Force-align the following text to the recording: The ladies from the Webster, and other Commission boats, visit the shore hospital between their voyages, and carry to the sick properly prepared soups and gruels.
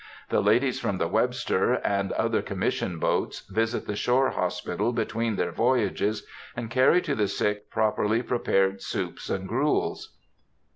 The 0.29 0.41
ladies 0.41 0.79
from 0.79 0.97
the 0.97 1.07
Webster, 1.07 1.73
and 1.73 2.11
other 2.13 2.41
Commission 2.41 2.97
boats, 2.97 3.41
visit 3.51 3.85
the 3.85 3.95
shore 3.95 4.31
hospital 4.31 4.93
between 4.93 5.35
their 5.35 5.51
voyages, 5.51 6.25
and 6.55 6.71
carry 6.71 7.03
to 7.03 7.13
the 7.13 7.27
sick 7.27 7.69
properly 7.69 8.23
prepared 8.23 8.81
soups 8.81 9.29
and 9.29 9.47
gruels. 9.47 10.17